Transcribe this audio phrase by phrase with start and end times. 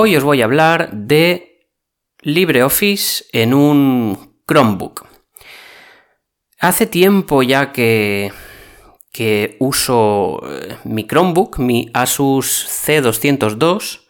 [0.00, 1.66] Hoy os voy a hablar de
[2.20, 5.04] LibreOffice en un Chromebook.
[6.60, 8.30] Hace tiempo ya que,
[9.12, 14.02] que uso eh, mi Chromebook, mi Asus C202,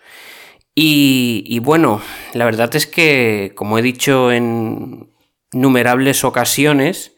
[0.74, 2.02] y, y bueno,
[2.34, 5.10] la verdad es que, como he dicho en
[5.54, 7.16] innumerables ocasiones,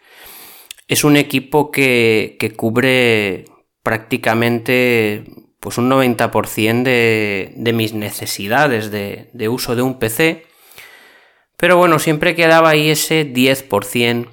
[0.87, 3.47] es un equipo que, que cubre
[3.83, 10.47] prácticamente pues un 90% de, de, mis necesidades de, de, uso de un PC.
[11.57, 14.29] Pero bueno, siempre quedaba ahí ese 10%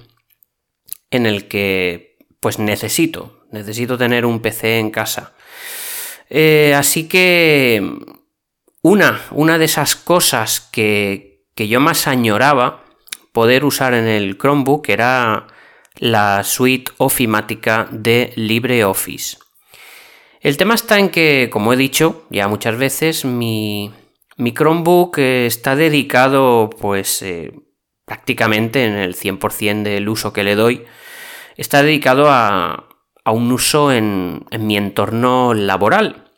[1.10, 5.34] en el que pues necesito, necesito tener un PC en casa.
[6.30, 7.82] Eh, así que
[8.82, 12.84] una, una de esas cosas que, que yo más añoraba
[13.32, 15.46] poder usar en el Chromebook era
[15.96, 19.38] la suite ofimática de LibreOffice.
[20.40, 23.92] El tema está en que, como he dicho ya muchas veces, mi,
[24.36, 27.52] mi Chromebook está dedicado pues eh,
[28.04, 30.84] prácticamente en el 100% del uso que le doy,
[31.56, 32.88] está dedicado a,
[33.24, 36.30] a un uso en, en, mi entorno laboral.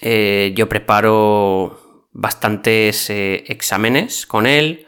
[0.00, 4.86] Eh, yo preparo bastantes eh, exámenes con él,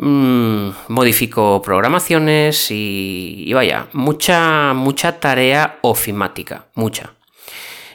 [0.00, 7.14] mmm, modifico programaciones y, vaya, mucha, mucha tarea ofimática, mucha.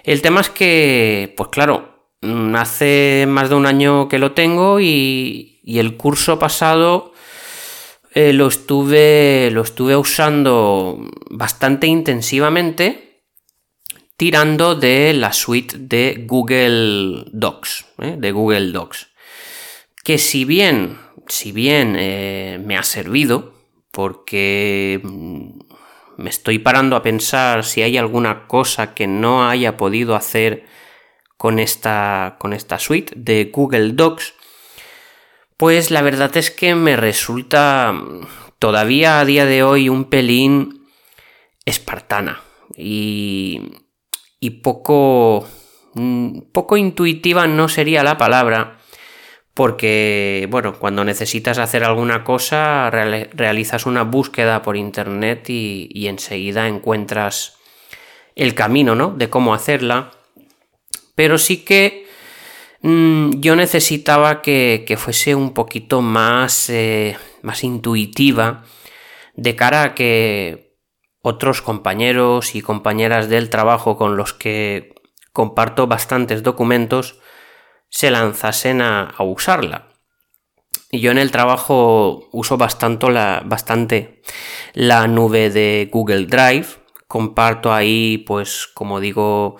[0.03, 4.79] El tema es que, pues claro, mm, hace más de un año que lo tengo
[4.79, 7.11] y, y el curso pasado
[8.13, 13.23] eh, lo, estuve, lo estuve usando bastante intensivamente
[14.15, 18.15] tirando de la suite de Google Docs, ¿eh?
[18.17, 19.07] de Google Docs.
[20.03, 20.97] Que si bien
[21.27, 23.53] si bien eh, me ha servido,
[23.91, 25.59] porque mm,
[26.17, 30.65] me estoy parando a pensar si hay alguna cosa que no haya podido hacer
[31.37, 34.33] con esta, con esta suite de Google Docs,
[35.57, 38.27] pues la verdad es que me resulta mm,
[38.59, 40.87] todavía a día de hoy un pelín
[41.65, 42.41] espartana
[42.75, 43.73] y,
[44.39, 45.47] y poco,
[45.93, 48.79] mm, poco intuitiva no sería la palabra,
[49.55, 57.55] porque, bueno, cuando necesitas hacer alguna cosa, realizas una búsqueda por internet y, enseguida encuentras
[58.35, 59.11] el camino, ¿no?
[59.11, 60.11] De cómo hacerla.
[61.15, 62.05] Pero sí que
[62.81, 68.65] mmm, yo necesitaba que, que, fuese un poquito más, eh, más intuitiva
[69.35, 70.75] de cara a que
[71.21, 74.93] otros compañeros y compañeras del trabajo con los que
[75.31, 77.21] comparto bastantes documentos,
[77.95, 79.87] se lanzasen a, a usarla.
[80.91, 84.21] Y yo en el trabajo uso bastante la, bastante
[84.73, 86.67] la nube de Google Drive.
[87.07, 89.55] Comparto ahí, pues, como digo,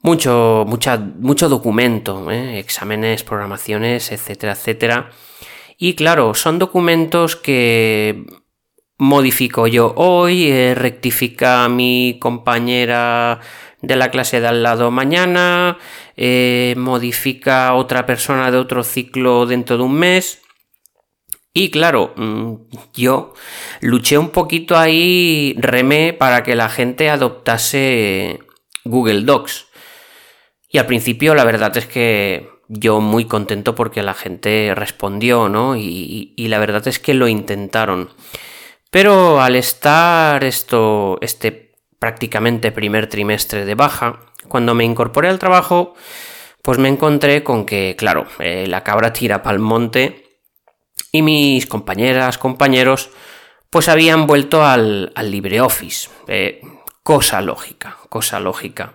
[0.00, 2.60] mucho, mucha, mucho documento, ¿eh?
[2.60, 5.10] exámenes, programaciones, etcétera, etcétera.
[5.76, 8.26] Y claro, son documentos que
[8.96, 13.40] modifico yo hoy, eh, rectifica mi compañera
[13.82, 15.78] de la clase de al lado mañana,
[16.22, 20.42] eh, modifica otra persona de otro ciclo dentro de un mes.
[21.54, 22.54] Y claro, mm,
[22.92, 23.32] yo
[23.80, 28.38] luché un poquito ahí, remé para que la gente adoptase
[28.84, 29.68] Google Docs.
[30.68, 35.74] Y al principio la verdad es que yo muy contento porque la gente respondió, ¿no?
[35.74, 38.10] Y, y, la verdad es que lo intentaron.
[38.90, 44.20] Pero al estar esto, este prácticamente primer trimestre de baja,
[44.50, 45.94] cuando me incorporé al trabajo,
[46.62, 50.42] pues me encontré con que, claro, eh, la cabra tira pa'l monte
[51.10, 53.08] y mis compañeras, compañeros,
[53.70, 56.10] pues habían vuelto al, LibreOffice.
[56.28, 56.60] Eh,
[57.02, 58.94] cosa lógica, cosa lógica.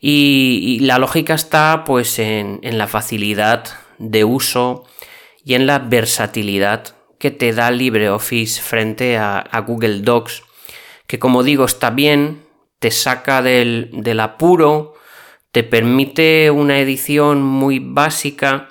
[0.00, 3.64] Y, la lógica está pues en, la facilidad
[3.98, 4.84] de uso
[5.44, 10.44] y en la versatilidad que te da LibreOffice frente a Google Docs
[11.06, 12.45] que como digo está bien,
[12.78, 14.94] te saca del, del apuro,
[15.52, 18.68] te permite una edición muy básica,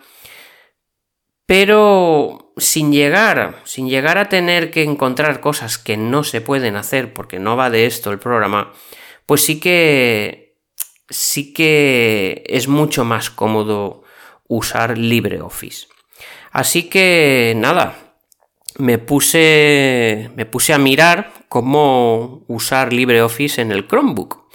[1.45, 7.13] pero sin llegar, sin llegar a tener que encontrar cosas que no se pueden hacer
[7.13, 8.73] porque no va de esto el programa,
[9.25, 10.45] pues sí que
[11.09, 14.03] sí que es mucho más cómodo
[14.47, 15.87] usar LibreOffice.
[16.51, 18.04] Así que nada,
[18.77, 24.45] me puse, me puse a mirar cómo usar LibreOffice en el Chromebook.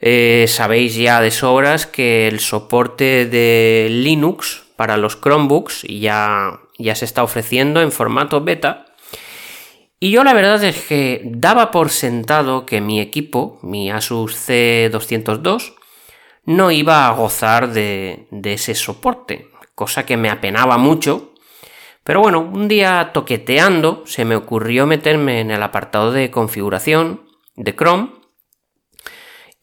[0.00, 6.94] Eh, sabéis ya de sobras que el soporte de Linux para los Chromebooks ya, ya
[6.94, 8.86] se está ofreciendo en formato beta.
[9.98, 15.74] Y yo la verdad es que daba por sentado que mi equipo, mi Asus C202,
[16.46, 21.29] no iba a gozar de, de ese soporte, cosa que me apenaba mucho.
[22.10, 27.20] Pero bueno, un día toqueteando se me ocurrió meterme en el apartado de configuración
[27.54, 28.10] de Chrome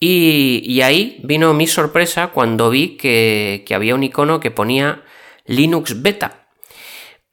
[0.00, 5.02] y, ahí vino mi sorpresa cuando vi que, había un icono que ponía
[5.44, 6.48] Linux Beta.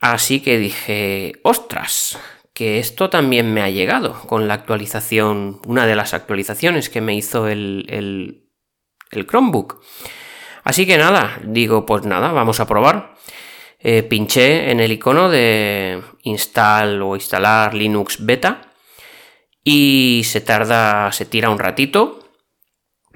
[0.01, 2.19] Así que dije, ostras,
[2.53, 7.15] que esto también me ha llegado con la actualización, una de las actualizaciones que me
[7.15, 7.85] hizo el,
[9.12, 9.81] el Chromebook.
[10.65, 13.15] Así que nada, digo, pues nada, vamos a probar.
[13.88, 18.74] Eh, pinché en el icono de install o instalar Linux Beta
[19.64, 22.28] y se tarda, se tira un ratito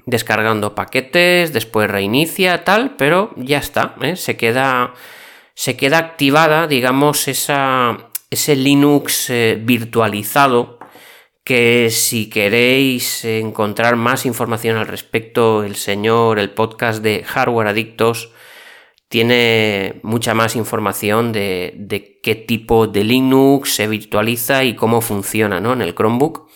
[0.06, 4.14] descargando paquetes, después reinicia, tal, pero ya está, ¿eh?
[4.14, 4.94] se, queda,
[5.54, 10.78] se queda activada, digamos, esa, ese Linux eh, virtualizado
[11.42, 18.30] que si queréis encontrar más información al respecto, el señor, el podcast de Hardware Adictos,
[19.10, 25.72] tiene mucha más información de, qué tipo de Linux se virtualiza y cómo funciona ¿no?
[25.72, 26.48] en el Chromebook.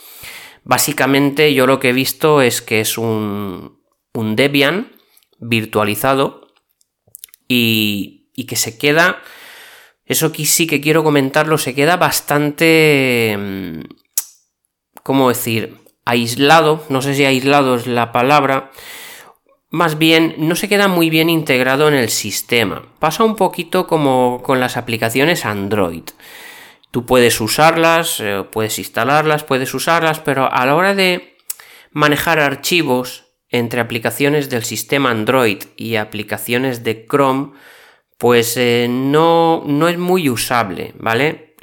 [0.62, 3.80] Básicamente yo lo que he visto es que es un,
[4.14, 4.92] Debian
[5.40, 6.46] virtualizado
[7.48, 9.20] y, que se queda,
[10.06, 13.80] eso sí que quiero comentarlo, se queda bastante, mm,
[15.02, 15.78] ¿cómo decir?
[16.04, 18.70] Aislado, no sé si aislado es la palabra,
[19.74, 22.86] más bien no se queda muy bien integrado en el sistema.
[23.00, 26.04] Pasa un poquito como con las aplicaciones Android.
[26.92, 31.36] Tú puedes usarlas, eh, puedes instalarlas, puedes usarlas, pero a la hora de
[31.90, 37.54] manejar archivos entre aplicaciones del sistema Android y aplicaciones de Chrome,
[38.16, 41.56] pues eh, no, no es muy usable, ¿vale?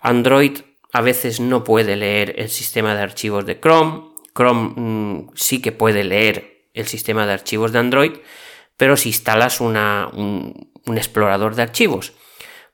[0.00, 0.58] Android
[0.92, 4.02] a veces no puede leer el sistema de archivos de Chrome,
[4.32, 8.12] Chrome mm, sí que puede leer el sistema de archivos de Android,
[8.76, 12.12] pero si instalas un, un explorador de archivos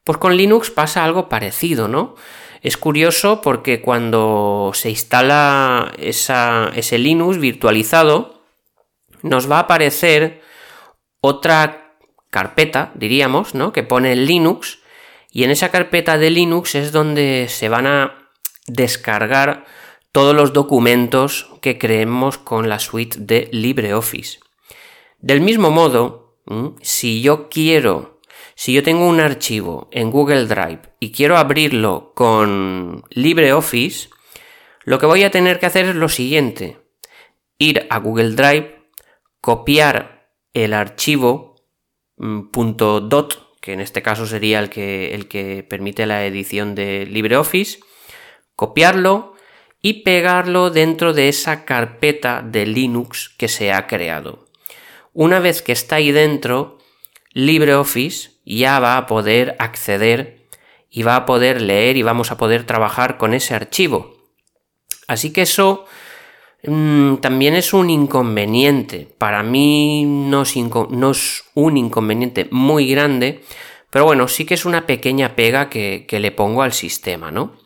[0.04, 2.14] pues con Linux pasa algo parecido, ¿no?
[2.60, 8.42] Es curioso porque cuando se instala ese Linux virtualizado,
[9.22, 10.42] nos va a aparecer
[11.20, 11.96] otra
[12.30, 13.72] carpeta, diríamos, ¿no?
[13.72, 14.80] Que pone Linux,
[15.30, 18.30] y en esa carpeta de Linux es donde se van a
[18.66, 19.64] descargar
[20.14, 24.38] todos los documentos que creemos con la suite de LibreOffice.
[25.18, 26.36] Del mismo modo,
[26.82, 28.20] si yo quiero
[28.54, 34.10] si yo tengo un archivo en Google Drive y quiero abrirlo con LibreOffice,
[34.84, 36.78] lo que voy a tener que hacer es lo siguiente.
[37.58, 38.88] Ir a Google Drive,
[39.40, 41.56] copiar el archivo
[42.16, 47.80] .dot, que en este caso sería el que, el que permite la edición de LibreOffice,
[48.54, 49.33] copiarlo
[49.86, 54.46] y pegarlo dentro de esa carpeta de Linux que se ha creado.
[55.12, 56.78] Una vez que está ahí dentro,
[57.34, 60.48] LibreOffice ya va a poder acceder
[60.88, 64.16] y va a poder leer y vamos a poder trabajar con ese archivo.
[65.06, 65.84] Así que eso
[66.62, 69.06] mm, también es un inconveniente.
[69.18, 73.44] Para mí no es, un inconveniente muy grande,
[73.90, 77.63] pero bueno, sí que es una pequeña pega que, que le pongo al sistema, ¿no?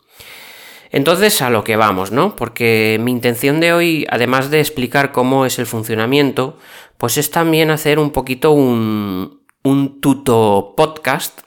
[0.91, 2.35] Entonces a lo que vamos, ¿no?
[2.37, 6.59] Porque mi intención de hoy, además de explicar cómo es el funcionamiento,
[6.97, 11.41] pues es también hacer un poquito un, un tuto podcast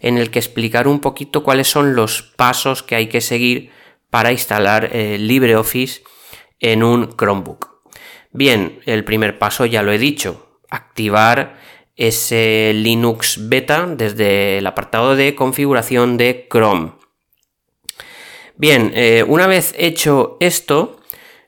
[0.00, 3.70] en el que explicar un poquito cuáles son los pasos que hay que seguir
[4.10, 6.02] para instalar LibreOffice
[6.60, 7.68] en un Chromebook.
[8.32, 11.58] Bien, el primer paso ya lo he dicho, activar
[11.96, 16.92] ese Linux beta desde el apartado de configuración de Chrome.
[18.58, 20.98] Bien, eh, una vez hecho esto,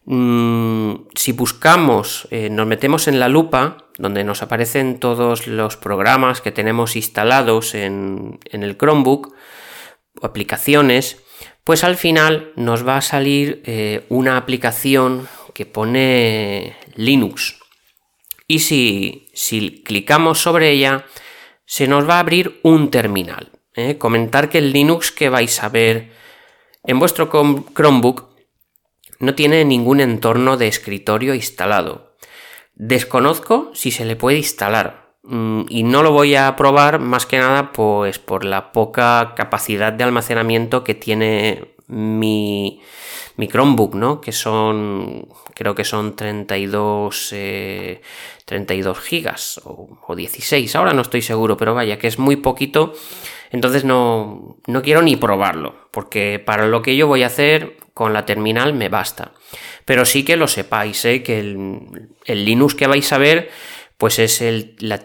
[0.04, 6.40] mm, si buscamos, eh, nos metemos en la lupa, donde nos aparecen todos los programas
[6.40, 9.34] que tenemos instalados en, el Chromebook,
[10.20, 11.20] o aplicaciones,
[11.64, 17.58] pues al final nos va a salir eh, una aplicación que pone Linux.
[18.46, 21.06] Y si, clicamos sobre ella,
[21.66, 23.50] se nos va a abrir un terminal.
[23.98, 26.19] Comentar que el Linux que vais a ver
[26.84, 27.30] en vuestro
[27.74, 28.30] Chromebook
[29.18, 32.16] no tiene ningún entorno de escritorio instalado.
[32.74, 37.38] Desconozco si se le puede instalar mm, y no lo voy a probar más que
[37.38, 42.80] nada pues por la poca capacidad de almacenamiento que tiene mi,
[43.40, 44.20] mi Chromebook, ¿no?
[44.20, 47.34] Que son, creo que son 32,
[48.44, 52.36] 32 eh, gigas o, o, 16, ahora no estoy seguro, pero vaya, que es muy
[52.36, 52.92] poquito,
[53.50, 58.12] entonces no, no quiero ni probarlo, porque para lo que yo voy a hacer con
[58.12, 59.32] la terminal me basta.
[59.86, 61.22] Pero sí que lo sepáis, ¿eh?
[61.22, 63.50] que el, Linux que vais a ver
[63.96, 64.42] pues es
[64.80, 64.98] la,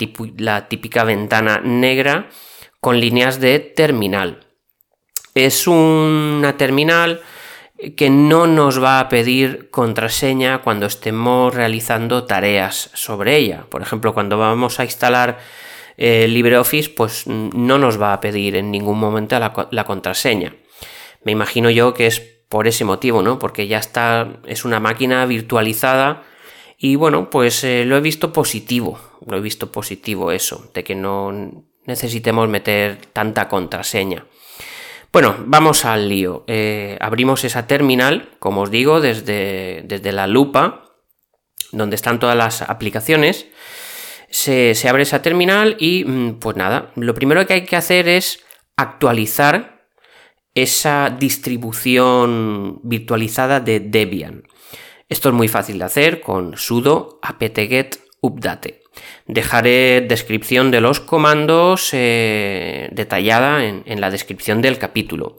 [0.68, 2.30] típica ventana negra
[2.80, 4.46] con líneas de terminal.
[5.34, 7.22] Es una terminal
[7.98, 13.66] que no nos va a pedir contraseña cuando estemos realizando tareas sobre ella.
[13.70, 15.40] Por ejemplo, cuando vamos a instalar
[15.98, 20.56] eh, LibreOffice, pues no nos va a pedir en ningún momento la, contraseña.
[21.24, 23.40] Me imagino yo que es por ese motivo, ¿no?
[23.40, 26.24] Porque ya está, es una máquina virtualizada
[26.78, 30.96] y bueno, pues eh, lo he visto positivo, lo he visto positivo eso, de que
[30.96, 34.26] no necesitemos meter tanta contraseña.
[35.16, 36.44] Bueno, vamos al lío.
[36.46, 40.92] Eh, abrimos esa terminal, como os digo, desde, desde, la lupa,
[41.72, 43.48] donde están todas las aplicaciones.
[44.30, 48.44] Se, abre esa terminal y mm, pues nada, lo primero que hay que hacer es
[48.76, 49.88] actualizar
[50.54, 54.44] esa distribución virtualizada de Debian.
[55.08, 58.82] Esto es muy fácil de hacer con sudo apt-get update.
[59.28, 65.38] Dejaré descripción de los comandos eh, detallada en, la descripción del capítulo.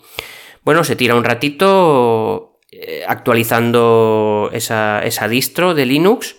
[0.62, 6.36] Bueno, se tira un ratito eh, actualizando esa, distro de Linux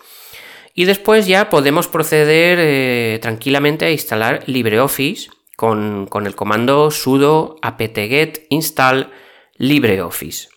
[0.74, 7.56] y después ya podemos proceder eh, tranquilamente a instalar LibreOffice con, con el comando sudo
[7.62, 9.12] apt-get install
[9.56, 10.50] LibreOffice.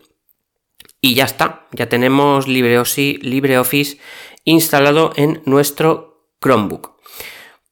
[1.01, 3.97] Y ya está, ya tenemos LibreOffice,
[4.45, 6.99] instalado en nuestro Chromebook.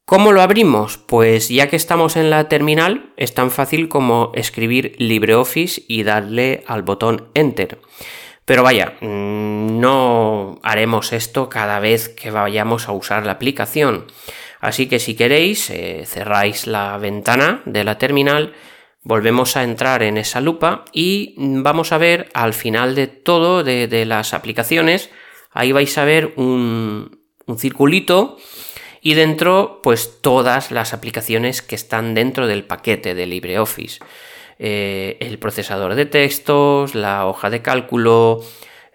[0.05, 0.97] ¿Cómo lo abrimos?
[0.97, 6.63] Pues ya que estamos en la terminal, es tan fácil como escribir LibreOffice y darle
[6.65, 7.79] al botón Enter.
[8.47, 14.07] Pero vaya, mm, no haremos esto cada vez que vayamos a usar la aplicación.
[14.61, 18.53] Así que si queréis, eh, cerráis la ventana de la terminal,
[19.03, 24.05] volvemos a entrar en esa lupa y vamos a ver al final de todo de,
[24.05, 25.09] las aplicaciones,
[25.51, 28.37] ahí vais a ver un, un circulito
[29.01, 33.99] y dentro pues todas las aplicaciones que están dentro del paquete de LibreOffice.
[34.59, 38.41] Eh, el procesador de textos, la hoja de cálculo,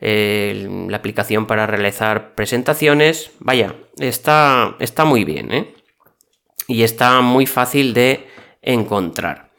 [0.01, 3.31] la aplicación para realizar presentaciones.
[3.39, 5.75] Vaya, está, está muy bien ¿eh?
[6.67, 8.27] y está muy fácil de
[8.63, 9.53] encontrar.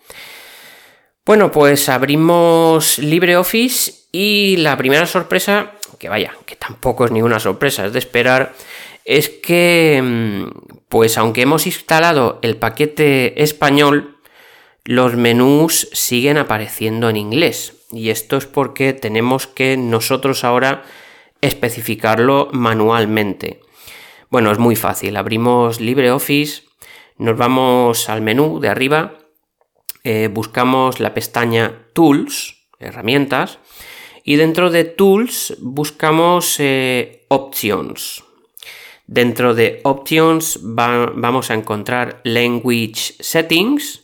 [1.25, 7.85] Bueno, pues abrimos LibreOffice y la primera sorpresa, que vaya, que tampoco es ninguna sorpresa,
[7.85, 8.53] es de esperar,
[9.05, 14.12] es que, mm, pues aunque hemos instalado el paquete español,
[14.85, 17.85] los menús siguen apareciendo en inglés.
[17.91, 20.83] Y esto es porque tenemos que nosotros ahora
[21.41, 23.61] especificarlo manualmente.
[24.29, 25.15] Bueno, es muy fácil.
[25.15, 26.63] Abrimos LibreOffice,
[27.17, 29.19] nos vamos al menú de arriba,
[30.03, 33.59] eh, buscamos la pestaña Tools, herramientas,
[34.23, 38.23] y dentro de Tools buscamos eh, Options.
[39.05, 44.02] Dentro de Options vamos a encontrar Language Settings,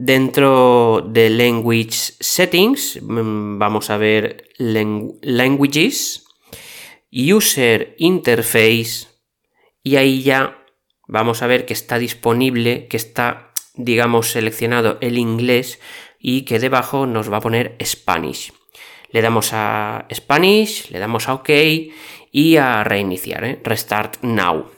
[0.00, 1.90] Dentro de Language
[2.20, 6.24] Settings mm, vamos a ver Languages,
[7.10, 9.08] User Interface
[9.82, 10.64] y ahí ya
[11.08, 15.80] vamos a ver que está disponible, que está digamos seleccionado el inglés
[16.20, 18.52] y que debajo nos va a poner Spanish.
[19.10, 21.50] Le damos a Spanish, le damos a OK
[22.30, 23.60] y a reiniciar, ¿eh?
[23.64, 24.70] Restart Now.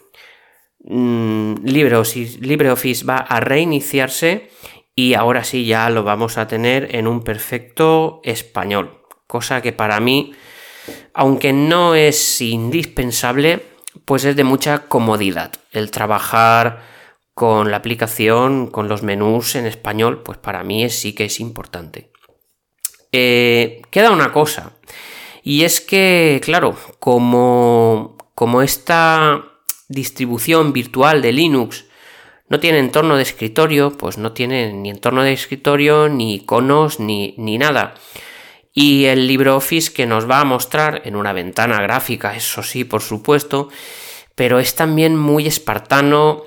[0.82, 4.48] Mm, LibreOffice, LibreOffice va a reiniciarse
[5.00, 9.98] y ahora sí ya lo vamos a tener en un perfecto español, cosa que para
[9.98, 10.34] mí,
[11.14, 13.62] aunque no es indispensable,
[14.04, 16.82] pues es de mucha comodidad el trabajar
[17.32, 22.10] con la aplicación, con los menús en español, pues para mí sí que es importante.
[23.10, 24.72] Eh, queda una cosa,
[25.42, 29.46] y es que, claro, como, como esta
[29.88, 31.86] distribución virtual de Linux
[32.50, 37.34] no tiene entorno de escritorio, pues no tiene ni entorno de escritorio, ni iconos, ni,
[37.38, 37.94] ni nada.
[38.74, 43.02] Y el LibreOffice que nos va a mostrar en una ventana gráfica, eso sí, por
[43.02, 43.68] supuesto,
[44.34, 46.44] pero es también muy espartano,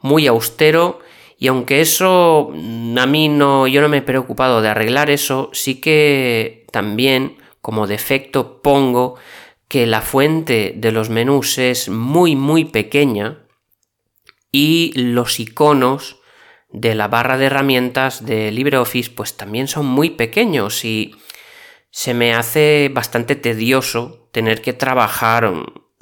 [0.00, 1.00] muy austero
[1.38, 5.50] y aunque eso mm, a mí no, yo no me he preocupado de arreglar eso,
[5.52, 9.16] sí que también como defecto pongo
[9.68, 13.41] que la fuente de los menús es muy muy pequeña
[14.52, 16.20] y los iconos
[16.70, 21.14] de la barra de herramientas de LibreOffice pues también son muy pequeños y
[21.90, 25.52] se me hace bastante tedioso tener que trabajar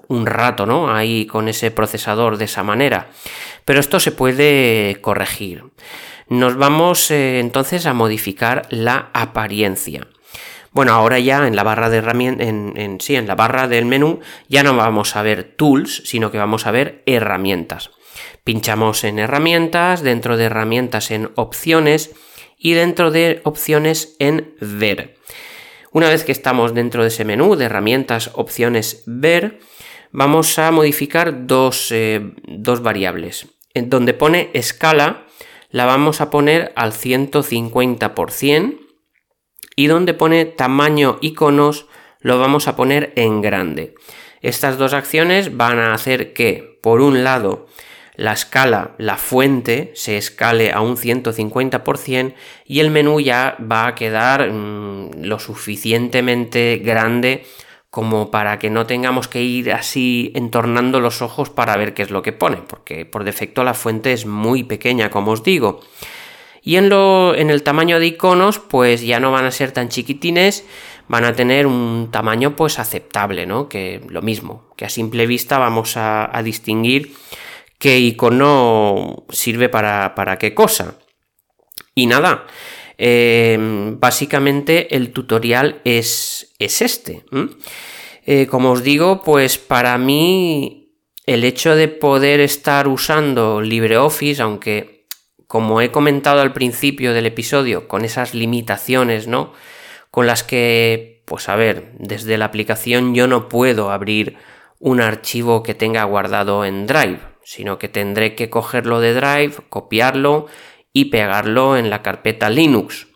[0.09, 0.95] un rato, ¿no?
[0.95, 3.11] Ahí con ese procesador de esa manera.
[3.65, 5.65] Pero esto se puede corregir.
[6.29, 10.07] Nos vamos eh, entonces a modificar la apariencia.
[10.73, 14.21] Bueno, ahora ya en la barra de herramientas, en, sí, en la barra del menú,
[14.49, 17.91] ya no vamos a ver tools, sino que vamos a ver herramientas.
[18.45, 22.13] Pinchamos en herramientas, dentro de herramientas en opciones
[22.59, 25.17] y dentro de opciones en ver.
[25.93, 29.59] Una vez que estamos dentro de ese menú de herramientas, opciones, ver,
[30.13, 33.49] vamos a modificar dos, eh, dos variables.
[33.75, 35.27] En donde pone escala,
[35.71, 38.79] la vamos a poner al 150%
[39.77, 41.87] y donde pone tamaño iconos,
[42.21, 43.95] lo vamos a poner en grande.
[44.43, 47.67] Estas dos acciones van a hacer que, por un lado,
[48.21, 52.35] la escala, la fuente, se escale a un 150%
[52.67, 57.47] y el menú ya va a quedar mm, lo suficientemente grande
[57.89, 62.11] como para que no tengamos que ir así entornando los ojos para ver qué es
[62.11, 65.81] lo que pone, porque por defecto la fuente es muy pequeña, como os digo.
[66.63, 69.89] Y en, lo, en el tamaño de iconos, pues ya no van a ser tan
[69.89, 70.67] chiquitines,
[71.09, 73.69] van a tener un tamaño pues aceptable, ¿no?
[73.69, 77.15] Que lo mismo, que a simple vista vamos a, distinguir
[77.81, 80.95] qué icono sirve para, para qué cosa.
[81.97, 82.47] Y nada,
[83.03, 87.25] Em, básicamente el tutorial es, es este.
[88.27, 90.93] Eh, como os digo, pues para mí
[91.25, 95.07] el hecho de poder estar usando LibreOffice, aunque
[95.47, 99.55] como he comentado al principio del episodio, con esas limitaciones, ¿no?
[100.11, 104.37] Con las que, pues a ver, desde la aplicación yo no puedo abrir
[104.79, 110.47] un archivo que tenga guardado en Drive, sino que tendré que cogerlo de Drive, copiarlo
[110.93, 113.09] y pegarlo en la carpeta Linux.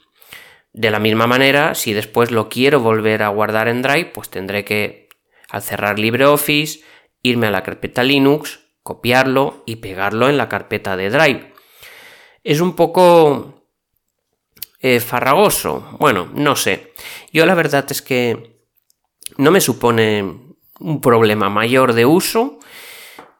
[0.72, 4.64] De la misma manera, si después lo quiero volver a guardar en Drive, pues tendré
[4.64, 5.08] que,
[5.50, 6.80] al cerrar LibreOffice,
[7.22, 11.52] irme a la carpeta Linux, copiarlo y pegarlo en la carpeta de Drive.
[12.42, 13.68] Es un poco
[14.80, 15.96] eh, farragoso.
[16.00, 16.92] Bueno, no sé.
[17.32, 18.64] Yo la verdad es que
[19.36, 22.58] no me supone un problema mayor de uso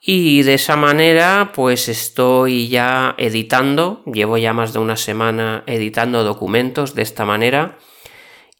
[0.07, 6.25] y de esa manera, pues estoy ya editando, llevo ya más de una semana editando
[6.25, 7.79] documentos de esta manera.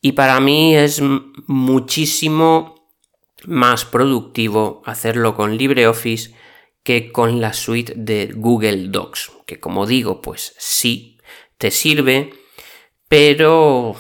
[0.01, 1.03] Y para mí es
[1.47, 2.89] muchísimo
[3.45, 6.35] más productivo hacerlo con LibreOffice
[6.83, 11.19] que con la suite de Google Docs, que como digo, pues sí,
[11.59, 12.33] te sirve,
[13.07, 13.97] pero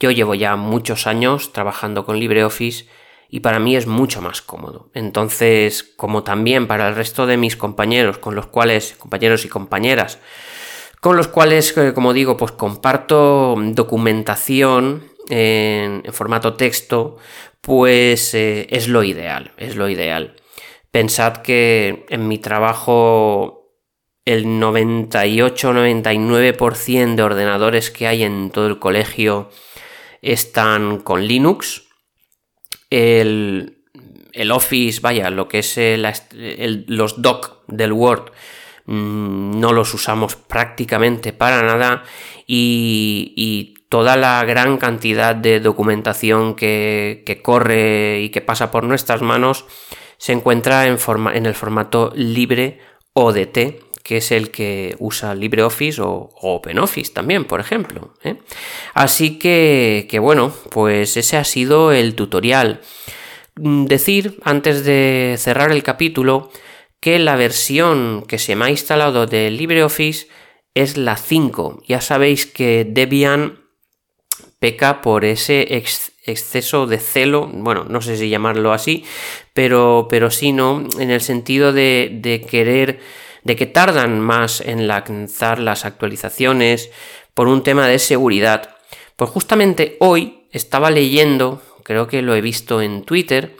[0.00, 2.86] yo llevo ya muchos años trabajando con LibreOffice
[3.28, 4.90] y para mí es mucho más cómodo.
[4.94, 10.18] Entonces, como también para el resto de mis compañeros, con los cuales, compañeros y compañeras,
[11.00, 17.16] con los cuales, eh, como digo, pues comparto documentación en, formato texto,
[17.60, 20.34] pues eh, es lo ideal, es lo ideal.
[20.90, 23.74] Pensad que en mi trabajo
[24.24, 29.50] el 98-99% de ordenadores que hay en todo el colegio
[30.22, 31.87] están con Linux
[32.90, 33.74] el,
[34.52, 35.78] Office, vaya, lo que es
[36.86, 38.32] los doc del Word,
[38.86, 42.04] mm, no los usamos prácticamente para nada
[42.46, 49.64] y, toda la gran cantidad de documentación que, corre y que pasa por nuestras manos
[50.18, 52.80] se encuentra en, forma, en el formato libre
[53.14, 58.14] ODT, que es el que usa LibreOffice o, OpenOffice también, por ejemplo.
[58.24, 58.36] ¿eh?
[58.94, 62.80] Así que, bueno, pues ese ha sido el tutorial.
[63.56, 66.50] Mm, decir, antes de cerrar el capítulo,
[67.00, 70.28] que la versión que se me ha instalado de LibreOffice
[70.72, 71.82] es la 5.
[71.86, 73.60] Ya sabéis que Debian
[74.58, 75.84] peca por ese
[76.24, 79.04] exceso de celo, bueno, no sé si llamarlo así,
[79.52, 80.82] pero, pero sí, ¿no?
[80.98, 83.00] En el sentido de, de querer
[83.44, 86.90] de que tardan más en lanzar las actualizaciones
[87.34, 88.76] por un tema de seguridad.
[89.16, 93.56] Pues justamente hoy estaba leyendo, creo que lo he visto en Twitter,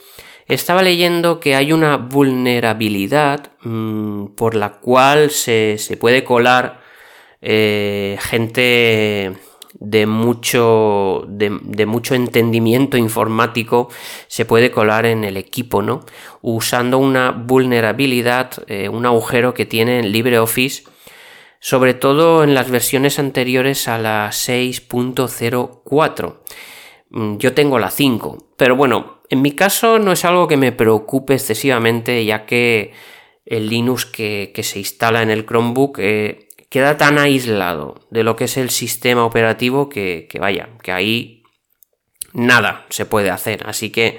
[0.47, 6.81] estaba leyendo que hay una vulnerabilidad mm, por la cual se, puede colar
[7.43, 9.37] eh, gente
[9.75, 13.89] de mucho, de, mucho entendimiento informático
[14.27, 16.01] se puede colar en el equipo, ¿no?
[16.41, 20.85] Usando una vulnerabilidad, eh, un agujero que tiene en LibreOffice,
[21.61, 26.41] sobre todo en las versiones anteriores a la 6.04.
[27.11, 30.73] Mm, yo tengo la 5, pero bueno, en mi caso no es algo que me
[30.73, 32.93] preocupe excesivamente, ya que
[33.45, 38.45] el Linux que, se instala en el Chromebook eh, queda tan aislado de lo que
[38.45, 41.43] es el sistema operativo que, vaya, que ahí
[42.33, 43.67] nada se puede hacer.
[43.67, 44.19] Así que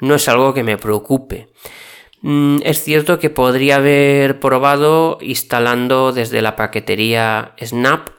[0.00, 1.48] no es algo que me preocupe.
[2.22, 8.10] Mm, es cierto que podría haber probado instalando desde la paquetería Snap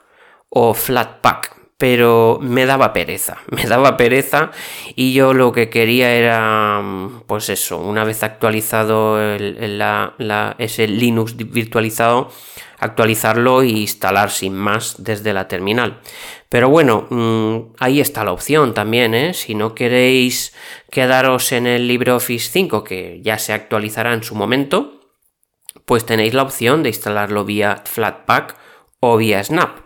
[0.50, 4.52] o Flatpak, pero me daba pereza, me daba pereza
[4.96, 9.20] y yo lo que quería era, mm, pues eso, una vez actualizado
[10.60, 12.30] ese Linux virtualizado,
[12.78, 16.02] actualizarlo e instalar sin más desde la terminal.
[16.50, 19.34] Pero bueno, mm, ahí está la opción también, ¿eh?
[19.34, 20.54] Si no queréis
[20.92, 25.00] quedaros en el LibreOffice 5, que ya se actualizará en su momento,
[25.86, 28.56] pues tenéis la opción de instalarlo vía Flatpak
[29.00, 29.80] o vía Snap.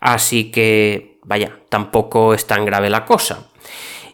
[0.00, 3.48] Así que, vaya, tampoco es tan grave la cosa.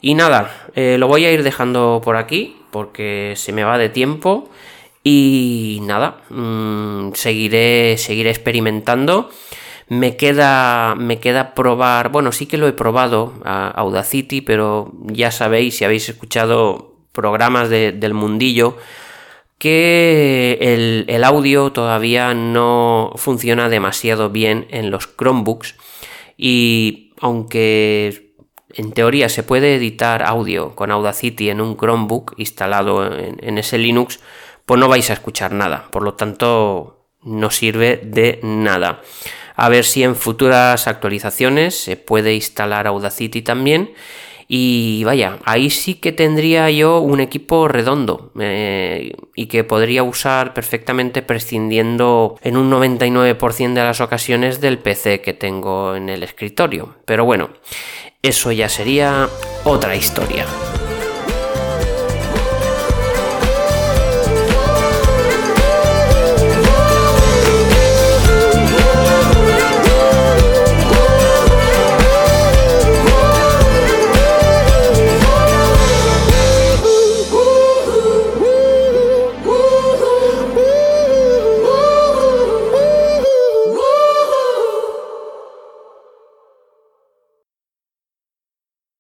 [0.01, 3.89] Y nada, eh, lo voy a ir dejando por aquí porque se me va de
[3.89, 4.51] tiempo.
[5.05, 9.31] Y nada, mm, seguiré, seguiré experimentando.
[9.89, 15.31] Me queda, me queda probar, bueno, sí que lo he probado a Audacity, pero ya
[15.31, 18.79] sabéis, si habéis escuchado programas del mundillo,
[19.59, 25.77] que el, el, audio todavía no funciona demasiado bien en los Chromebooks
[26.37, 28.35] y aunque
[28.75, 34.21] en teoría se puede editar audio con Audacity en un Chromebook instalado en ese Linux,
[34.67, 35.89] pues no vais a escuchar nada.
[35.91, 39.03] Por lo tanto, no sirve de nada.
[39.55, 43.93] A ver si en futuras actualizaciones se puede instalar Audacity también.
[44.49, 50.55] Y vaya, ahí sí que tendría yo un equipo redondo eh, y que podría usar
[50.55, 56.97] perfectamente prescindiendo en un 99% de las ocasiones del PC que tengo en el escritorio.
[57.05, 57.51] Pero bueno,
[58.23, 59.29] eso ya sería
[59.65, 60.47] otra historia.